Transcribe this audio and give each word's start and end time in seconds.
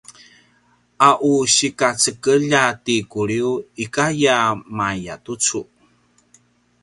a 1.07 1.07
u 1.27 1.29
sikacekelj 1.55 2.47
a 2.61 2.63
ti 2.83 2.95
Kuliw 3.11 3.49
ikay 3.85 4.21
a 4.37 4.41
mayatucu 4.79 5.59